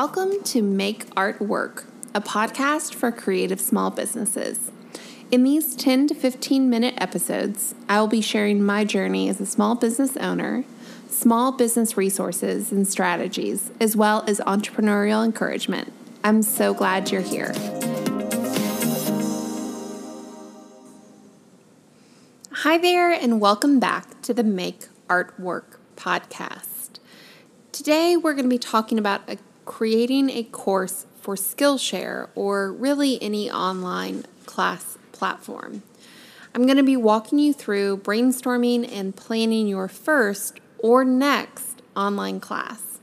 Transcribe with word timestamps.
Welcome 0.00 0.44
to 0.44 0.62
Make 0.62 1.06
Art 1.16 1.40
Work, 1.40 1.84
a 2.14 2.20
podcast 2.20 2.94
for 2.94 3.10
creative 3.10 3.60
small 3.60 3.90
businesses. 3.90 4.70
In 5.32 5.42
these 5.42 5.74
10 5.74 6.06
to 6.06 6.14
15 6.14 6.70
minute 6.70 6.94
episodes, 6.98 7.74
I 7.88 7.98
will 7.98 8.06
be 8.06 8.20
sharing 8.20 8.62
my 8.62 8.84
journey 8.84 9.28
as 9.28 9.40
a 9.40 9.44
small 9.44 9.74
business 9.74 10.16
owner, 10.18 10.62
small 11.10 11.50
business 11.50 11.96
resources 11.96 12.70
and 12.70 12.86
strategies, 12.86 13.72
as 13.80 13.96
well 13.96 14.22
as 14.28 14.38
entrepreneurial 14.46 15.24
encouragement. 15.24 15.92
I'm 16.22 16.42
so 16.42 16.72
glad 16.72 17.10
you're 17.10 17.20
here. 17.20 17.52
Hi 22.52 22.78
there, 22.78 23.10
and 23.10 23.40
welcome 23.40 23.80
back 23.80 24.22
to 24.22 24.32
the 24.32 24.44
Make 24.44 24.86
Art 25.10 25.40
Work 25.40 25.80
podcast. 25.96 27.00
Today, 27.72 28.16
we're 28.16 28.34
going 28.34 28.44
to 28.44 28.48
be 28.48 28.58
talking 28.58 28.96
about 28.96 29.28
a, 29.28 29.38
creating 29.68 30.30
a 30.30 30.42
course 30.44 31.04
for 31.20 31.36
Skillshare 31.36 32.30
or 32.34 32.72
really 32.72 33.22
any 33.22 33.50
online 33.50 34.24
class 34.46 34.96
platform. 35.12 35.82
I'm 36.54 36.64
going 36.64 36.78
to 36.78 36.82
be 36.82 36.96
walking 36.96 37.38
you 37.38 37.52
through 37.52 37.98
brainstorming 37.98 38.90
and 38.90 39.14
planning 39.14 39.68
your 39.68 39.86
first 39.86 40.58
or 40.78 41.04
next 41.04 41.82
online 41.94 42.40
class. 42.40 42.98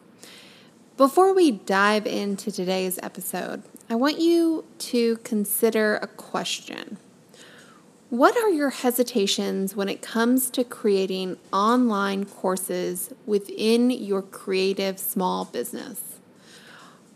Before 0.98 1.36
we 1.36 1.52
dive 1.52 2.08
into 2.08 2.52
today's 2.52 2.98
episode, 3.04 3.62
I 3.88 3.94
want 3.94 4.20
you 4.20 4.66
to 4.80 5.18
consider 5.18 5.98
a 5.98 6.08
question. 6.08 6.98
What 8.10 8.36
are 8.38 8.50
your 8.50 8.72
hesitations 8.72 9.76
when 9.76 9.88
it 9.88 10.02
comes 10.02 10.50
to 10.50 10.64
creating 10.64 11.38
online 11.54 12.26
courses 12.26 13.14
within 13.28 13.92
your 13.92 14.24
creative 14.24 14.98
small 14.98 15.46
business? 15.46 16.15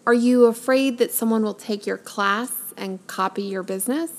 Are 0.06 0.14
you 0.14 0.46
afraid 0.46 0.98
that 0.98 1.12
someone 1.12 1.44
will 1.44 1.54
take 1.54 1.86
your 1.86 1.98
class 1.98 2.74
and 2.78 3.06
copy 3.08 3.44
your 3.44 3.64
business? 3.64 4.12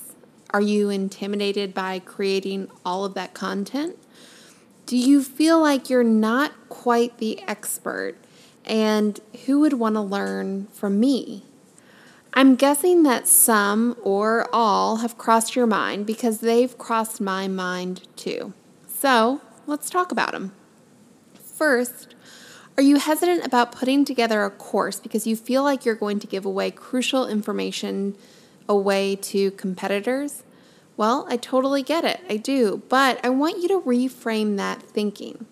Are 0.50 0.60
you 0.60 0.90
intimidated 0.90 1.74
by 1.74 2.00
creating 2.00 2.68
all 2.84 3.04
of 3.04 3.14
that 3.14 3.34
content? 3.34 3.96
Do 4.86 4.96
you 4.96 5.22
feel 5.22 5.60
like 5.60 5.88
you're 5.88 6.02
not 6.02 6.52
quite 6.68 7.18
the 7.18 7.40
expert 7.42 8.16
and 8.64 9.20
who 9.46 9.60
would 9.60 9.74
want 9.74 9.94
to 9.94 10.00
learn 10.00 10.66
from 10.72 11.00
me? 11.00 11.44
I'm 12.34 12.54
guessing 12.54 13.02
that 13.04 13.26
some 13.26 13.96
or 14.02 14.48
all 14.52 14.98
have 14.98 15.18
crossed 15.18 15.56
your 15.56 15.66
mind 15.66 16.06
because 16.06 16.40
they've 16.40 16.76
crossed 16.78 17.20
my 17.20 17.48
mind 17.48 18.06
too. 18.16 18.52
So 18.86 19.40
let's 19.66 19.90
talk 19.90 20.12
about 20.12 20.32
them. 20.32 20.52
First, 21.34 22.14
are 22.80 22.82
you 22.82 22.96
hesitant 22.96 23.44
about 23.44 23.72
putting 23.72 24.06
together 24.06 24.42
a 24.42 24.48
course 24.48 25.00
because 25.00 25.26
you 25.26 25.36
feel 25.36 25.62
like 25.62 25.84
you're 25.84 25.94
going 25.94 26.18
to 26.18 26.26
give 26.26 26.46
away 26.46 26.70
crucial 26.70 27.26
information 27.26 28.16
away 28.66 29.16
to 29.16 29.50
competitors? 29.50 30.44
Well, 30.96 31.26
I 31.28 31.36
totally 31.36 31.82
get 31.82 32.06
it. 32.06 32.22
I 32.30 32.38
do. 32.38 32.80
But 32.88 33.22
I 33.22 33.28
want 33.28 33.58
you 33.58 33.68
to 33.68 33.82
reframe 33.82 34.56
that 34.56 34.80
thinking. 34.80 35.44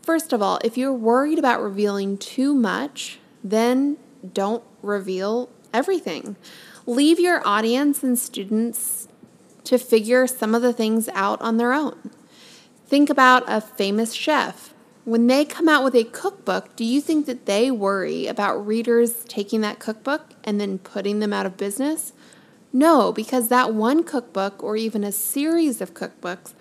First 0.00 0.32
of 0.32 0.40
all, 0.40 0.58
if 0.64 0.78
you're 0.78 0.90
worried 0.90 1.38
about 1.38 1.62
revealing 1.62 2.16
too 2.16 2.54
much, 2.54 3.18
then 3.42 3.98
don't 4.32 4.64
reveal 4.80 5.50
everything. 5.74 6.34
Leave 6.86 7.20
your 7.20 7.46
audience 7.46 8.02
and 8.02 8.18
students 8.18 9.06
to 9.64 9.76
figure 9.76 10.26
some 10.26 10.54
of 10.54 10.62
the 10.62 10.72
things 10.72 11.10
out 11.10 11.42
on 11.42 11.58
their 11.58 11.74
own. 11.74 12.10
Think 12.86 13.10
about 13.10 13.44
a 13.48 13.60
famous 13.60 14.14
chef. 14.14 14.73
When 15.04 15.26
they 15.26 15.44
come 15.44 15.68
out 15.68 15.84
with 15.84 15.94
a 15.94 16.04
cookbook, 16.04 16.74
do 16.76 16.84
you 16.84 16.98
think 16.98 17.26
that 17.26 17.44
they 17.44 17.70
worry 17.70 18.26
about 18.26 18.66
readers 18.66 19.22
taking 19.24 19.60
that 19.60 19.78
cookbook 19.78 20.30
and 20.42 20.58
then 20.58 20.78
putting 20.78 21.20
them 21.20 21.30
out 21.30 21.44
of 21.44 21.58
business? 21.58 22.14
No, 22.72 23.12
because 23.12 23.48
that 23.48 23.74
one 23.74 24.02
cookbook 24.02 24.62
or 24.62 24.76
even 24.76 25.04
a 25.04 25.12
series 25.12 25.82
of 25.82 25.92
cookbooks 25.92 26.54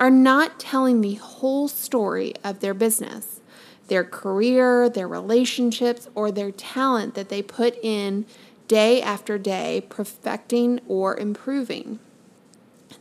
are 0.00 0.10
not 0.10 0.58
telling 0.58 1.00
the 1.00 1.14
whole 1.14 1.68
story 1.68 2.34
of 2.42 2.58
their 2.58 2.74
business, 2.74 3.40
their 3.86 4.04
career, 4.04 4.88
their 4.88 5.06
relationships, 5.06 6.08
or 6.14 6.32
their 6.32 6.50
talent 6.50 7.14
that 7.14 7.28
they 7.28 7.40
put 7.40 7.78
in 7.84 8.26
day 8.66 9.00
after 9.00 9.38
day, 9.38 9.86
perfecting 9.88 10.80
or 10.88 11.16
improving. 11.16 12.00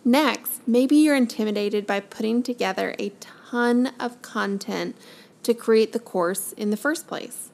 Next, 0.06 0.62
maybe 0.68 0.96
you're 0.96 1.16
intimidated 1.16 1.88
by 1.88 2.02
putting 2.02 2.44
together 2.44 2.96
a 3.00 3.09
ton 3.50 3.92
of 4.00 4.22
content 4.22 4.96
to 5.44 5.54
create 5.54 5.94
the 5.94 6.00
course 6.00 6.54
in 6.54 6.70
the 6.72 6.78
first 6.78 7.08
place. 7.08 7.52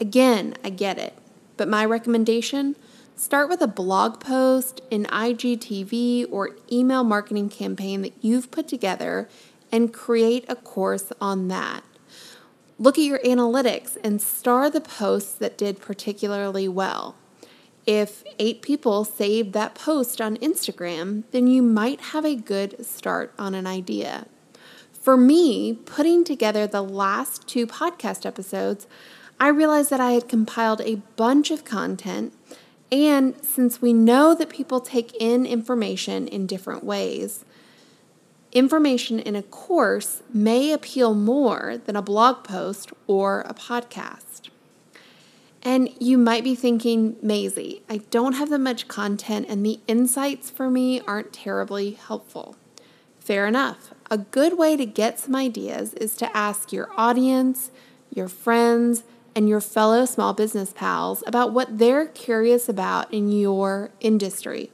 Again, 0.00 0.54
I 0.64 0.70
get 0.70 0.98
it, 0.98 1.14
but 1.56 1.68
my 1.68 1.84
recommendation 1.84 2.76
start 3.14 3.48
with 3.48 3.60
a 3.60 3.68
blog 3.68 4.18
post, 4.18 4.80
an 4.90 5.04
IGTV, 5.04 6.26
or 6.30 6.56
email 6.72 7.04
marketing 7.04 7.48
campaign 7.48 8.02
that 8.02 8.14
you've 8.20 8.50
put 8.50 8.66
together 8.66 9.28
and 9.70 9.92
create 9.92 10.44
a 10.48 10.56
course 10.56 11.12
on 11.20 11.48
that. 11.48 11.84
Look 12.78 12.96
at 12.96 13.04
your 13.04 13.18
analytics 13.18 13.98
and 14.02 14.22
star 14.22 14.70
the 14.70 14.80
posts 14.80 15.34
that 15.34 15.58
did 15.58 15.80
particularly 15.80 16.66
well. 16.66 17.14
If 17.86 18.24
eight 18.38 18.62
people 18.62 19.04
saved 19.04 19.52
that 19.52 19.74
post 19.74 20.20
on 20.20 20.38
Instagram, 20.38 21.24
then 21.30 21.46
you 21.46 21.62
might 21.62 22.00
have 22.00 22.24
a 22.24 22.34
good 22.34 22.84
start 22.84 23.34
on 23.38 23.54
an 23.54 23.66
idea. 23.66 24.26
For 25.00 25.16
me, 25.16 25.72
putting 25.72 26.24
together 26.24 26.66
the 26.66 26.82
last 26.82 27.48
two 27.48 27.66
podcast 27.66 28.26
episodes, 28.26 28.86
I 29.40 29.48
realized 29.48 29.88
that 29.88 30.00
I 30.00 30.12
had 30.12 30.28
compiled 30.28 30.82
a 30.82 30.96
bunch 31.16 31.50
of 31.50 31.64
content. 31.64 32.34
And 32.92 33.34
since 33.42 33.80
we 33.80 33.94
know 33.94 34.34
that 34.34 34.50
people 34.50 34.80
take 34.80 35.14
in 35.18 35.46
information 35.46 36.28
in 36.28 36.46
different 36.46 36.84
ways, 36.84 37.46
information 38.52 39.18
in 39.18 39.34
a 39.34 39.42
course 39.42 40.22
may 40.34 40.70
appeal 40.70 41.14
more 41.14 41.80
than 41.86 41.96
a 41.96 42.02
blog 42.02 42.44
post 42.44 42.92
or 43.06 43.40
a 43.42 43.54
podcast. 43.54 44.50
And 45.62 45.88
you 45.98 46.18
might 46.18 46.44
be 46.44 46.54
thinking, 46.54 47.16
Maisie, 47.22 47.82
I 47.88 47.98
don't 48.10 48.34
have 48.34 48.50
that 48.50 48.58
much 48.58 48.88
content 48.88 49.46
and 49.48 49.64
the 49.64 49.80
insights 49.86 50.50
for 50.50 50.70
me 50.70 51.00
aren't 51.02 51.32
terribly 51.32 51.92
helpful. 51.92 52.56
Fair 53.18 53.46
enough. 53.46 53.94
A 54.12 54.18
good 54.18 54.58
way 54.58 54.76
to 54.76 54.84
get 54.86 55.20
some 55.20 55.36
ideas 55.36 55.94
is 55.94 56.16
to 56.16 56.36
ask 56.36 56.72
your 56.72 56.90
audience, 56.96 57.70
your 58.12 58.26
friends, 58.26 59.04
and 59.36 59.48
your 59.48 59.60
fellow 59.60 60.04
small 60.04 60.32
business 60.32 60.72
pals 60.72 61.22
about 61.28 61.52
what 61.52 61.78
they're 61.78 62.06
curious 62.06 62.68
about 62.68 63.14
in 63.14 63.30
your 63.30 63.90
industry. 64.00 64.72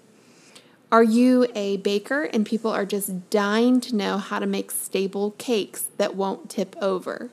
Are 0.91 1.03
you 1.03 1.49
a 1.55 1.77
baker 1.77 2.23
and 2.23 2.47
people 2.47 2.71
are 2.71 2.87
just 2.87 3.29
dying 3.29 3.79
to 3.83 3.95
know 3.95 4.17
how 4.17 4.39
to 4.39 4.47
make 4.47 4.71
stable 4.71 5.33
cakes 5.33 5.89
that 5.99 6.17
won't 6.17 6.49
tip 6.49 6.75
over? 6.81 7.29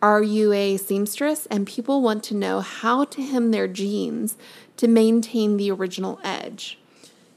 Are 0.00 0.22
you 0.22 0.52
a 0.52 0.76
seamstress 0.76 1.46
and 1.46 1.66
people 1.66 2.02
want 2.02 2.22
to 2.24 2.36
know 2.36 2.60
how 2.60 3.04
to 3.06 3.20
hem 3.20 3.50
their 3.50 3.66
jeans 3.66 4.36
to 4.76 4.86
maintain 4.86 5.56
the 5.56 5.72
original 5.72 6.20
edge? 6.22 6.78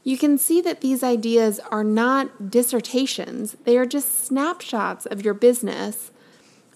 You 0.06 0.16
can 0.16 0.38
see 0.38 0.60
that 0.60 0.82
these 0.82 1.02
ideas 1.02 1.58
are 1.72 1.82
not 1.82 2.48
dissertations, 2.48 3.56
they 3.64 3.76
are 3.76 3.84
just 3.84 4.24
snapshots 4.24 5.04
of 5.04 5.24
your 5.24 5.34
business 5.34 6.12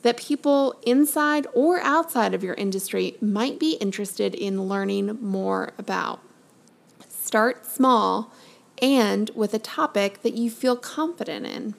that 0.02 0.16
people 0.16 0.74
inside 0.84 1.46
or 1.54 1.78
outside 1.78 2.34
of 2.34 2.42
your 2.42 2.54
industry 2.54 3.16
might 3.20 3.60
be 3.60 3.74
interested 3.74 4.34
in 4.34 4.64
learning 4.64 5.16
more 5.20 5.70
about. 5.78 6.18
Start 7.08 7.64
small 7.64 8.34
and 8.82 9.30
with 9.36 9.54
a 9.54 9.60
topic 9.60 10.22
that 10.22 10.34
you 10.34 10.50
feel 10.50 10.74
confident 10.74 11.46
in. 11.46 11.76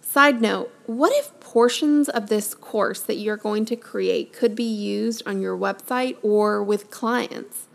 Side 0.00 0.40
note, 0.40 0.72
what 0.86 1.12
if 1.14 1.38
portions 1.38 2.08
of 2.08 2.28
this 2.28 2.52
course 2.52 3.00
that 3.02 3.18
you're 3.18 3.36
going 3.36 3.64
to 3.66 3.76
create 3.76 4.32
could 4.32 4.56
be 4.56 4.64
used 4.64 5.22
on 5.24 5.40
your 5.40 5.56
website 5.56 6.16
or 6.20 6.64
with 6.64 6.90
clients? 6.90 7.67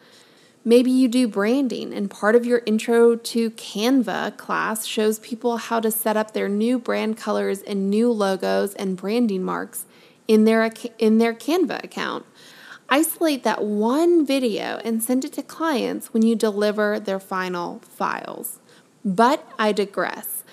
Maybe 0.65 0.91
you 0.91 1.09
do 1.09 1.27
branding, 1.27 1.93
and 1.93 2.09
part 2.09 2.35
of 2.35 2.45
your 2.45 2.61
intro 2.65 3.17
to 3.17 3.51
Canva 3.51 4.37
class 4.37 4.85
shows 4.85 5.19
people 5.19 5.57
how 5.57 5.81
to 5.81 5.91
set 5.91 6.15
up 6.15 6.31
their 6.31 6.47
new 6.47 6.79
brand 6.79 7.17
colors 7.17 7.61
and 7.61 7.89
new 7.89 8.09
logos 8.09 8.73
and 8.75 8.95
branding 8.95 9.43
marks 9.43 9.85
in 10.25 10.45
their, 10.45 10.71
in 10.97 11.17
their 11.17 11.33
Canva 11.33 11.83
account. 11.83 12.25
Isolate 12.87 13.43
that 13.43 13.61
one 13.61 14.25
video 14.25 14.79
and 14.85 15.03
send 15.03 15.25
it 15.25 15.33
to 15.33 15.41
clients 15.41 16.13
when 16.13 16.23
you 16.23 16.33
deliver 16.33 16.97
their 16.97 17.19
final 17.19 17.79
files. 17.79 18.59
But 19.03 19.45
I 19.59 19.73
digress. 19.73 20.45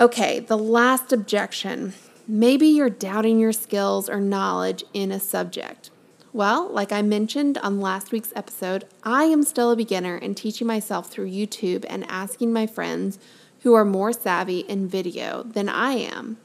Okay, 0.00 0.40
the 0.40 0.58
last 0.58 1.12
objection. 1.12 1.94
Maybe 2.26 2.66
you're 2.66 2.90
doubting 2.90 3.38
your 3.38 3.52
skills 3.52 4.08
or 4.08 4.20
knowledge 4.20 4.82
in 4.92 5.12
a 5.12 5.20
subject. 5.20 5.91
Well, 6.34 6.70
like 6.70 6.92
I 6.92 7.02
mentioned 7.02 7.58
on 7.58 7.78
last 7.78 8.10
week's 8.10 8.32
episode, 8.34 8.86
I 9.02 9.24
am 9.24 9.42
still 9.42 9.70
a 9.70 9.76
beginner 9.76 10.16
and 10.16 10.34
teaching 10.34 10.66
myself 10.66 11.10
through 11.10 11.30
YouTube 11.30 11.84
and 11.90 12.06
asking 12.08 12.54
my 12.54 12.66
friends 12.66 13.18
who 13.60 13.74
are 13.74 13.84
more 13.84 14.14
savvy 14.14 14.60
in 14.60 14.88
video 14.88 15.42
than 15.42 15.68
I 15.68 15.92
am. 15.92 16.38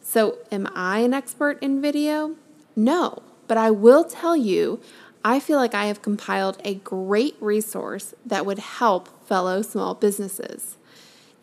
So, 0.00 0.38
am 0.50 0.68
I 0.74 0.98
an 0.98 1.14
expert 1.14 1.62
in 1.62 1.80
video? 1.80 2.34
No, 2.74 3.22
but 3.46 3.56
I 3.56 3.70
will 3.70 4.02
tell 4.02 4.36
you, 4.36 4.80
I 5.24 5.38
feel 5.38 5.56
like 5.56 5.72
I 5.74 5.86
have 5.86 6.02
compiled 6.02 6.60
a 6.64 6.74
great 6.74 7.36
resource 7.38 8.14
that 8.26 8.44
would 8.44 8.58
help 8.58 9.24
fellow 9.24 9.62
small 9.62 9.94
businesses. 9.94 10.78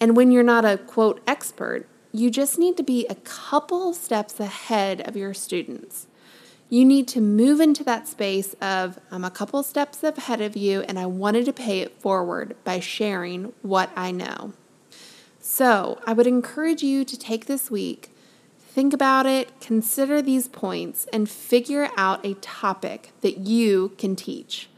And 0.01 0.17
when 0.17 0.33
you're 0.33 0.43
not 0.43 0.65
a 0.65 0.79
quote 0.79 1.21
expert, 1.25 1.87
you 2.11 2.29
just 2.29 2.59
need 2.59 2.75
to 2.75 2.83
be 2.83 3.07
a 3.07 3.15
couple 3.15 3.93
steps 3.93 4.37
ahead 4.37 4.99
of 5.07 5.15
your 5.15 5.33
students. 5.33 6.07
You 6.71 6.85
need 6.85 7.07
to 7.09 7.21
move 7.21 7.59
into 7.59 7.83
that 7.85 8.07
space 8.07 8.53
of, 8.61 8.99
I'm 9.09 9.25
a 9.25 9.31
couple 9.31 9.63
steps 9.63 10.03
ahead 10.03 10.39
of 10.39 10.55
you, 10.55 10.81
and 10.81 10.99
I 10.99 11.07
wanted 11.07 11.45
to 11.45 11.53
pay 11.53 11.79
it 11.79 11.99
forward 11.99 12.55
by 12.63 12.79
sharing 12.79 13.53
what 13.63 13.89
I 13.95 14.11
know. 14.11 14.53
So, 15.39 15.99
I 16.05 16.13
would 16.13 16.27
encourage 16.27 16.83
you 16.83 17.03
to 17.05 17.17
take 17.17 17.47
this 17.47 17.71
week, 17.71 18.11
think 18.59 18.93
about 18.93 19.25
it, 19.25 19.59
consider 19.59 20.21
these 20.21 20.47
points, 20.47 21.07
and 21.11 21.27
figure 21.27 21.89
out 21.97 22.23
a 22.23 22.35
topic 22.35 23.13
that 23.21 23.39
you 23.39 23.93
can 23.97 24.15
teach. 24.15 24.69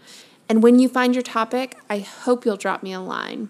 And 0.48 0.64
when 0.64 0.80
you 0.80 0.88
find 0.88 1.14
your 1.14 1.24
topic, 1.24 1.78
I 1.90 2.00
hope 2.00 2.46
you'll 2.46 2.56
drop 2.56 2.84
me 2.84 2.94
a 2.94 3.02
line. 3.02 3.50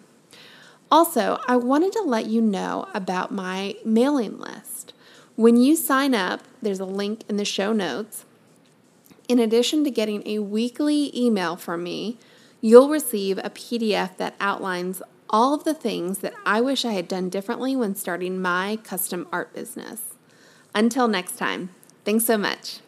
Also, 0.89 1.39
I 1.47 1.57
wanted 1.57 1.91
to 1.93 2.01
let 2.01 2.25
you 2.25 2.41
know 2.41 2.87
about 2.95 3.31
my 3.31 3.75
mailing 3.85 4.39
list. 4.39 4.93
When 5.35 5.57
you 5.57 5.75
sign 5.75 6.15
up, 6.15 6.41
there's 6.59 6.79
a 6.79 6.85
link 6.85 7.23
in 7.29 7.37
the 7.37 7.45
show 7.45 7.71
notes. 7.71 8.25
In 9.31 9.39
addition 9.39 9.85
to 9.85 9.91
getting 9.91 10.27
a 10.27 10.39
weekly 10.39 11.09
email 11.17 11.55
from 11.55 11.83
me, 11.83 12.17
you'll 12.59 12.89
receive 12.89 13.37
a 13.37 13.49
PDF 13.49 14.17
that 14.17 14.35
outlines 14.41 15.01
all 15.29 15.53
of 15.53 15.63
the 15.63 15.73
things 15.73 16.17
that 16.17 16.33
I 16.45 16.59
wish 16.59 16.83
I 16.83 16.91
had 16.91 17.07
done 17.07 17.29
differently 17.29 17.73
when 17.73 17.95
starting 17.95 18.41
my 18.41 18.77
custom 18.83 19.29
art 19.31 19.53
business. 19.53 20.15
Until 20.75 21.07
next 21.07 21.37
time, 21.37 21.69
thanks 22.03 22.25
so 22.25 22.37
much. 22.37 22.79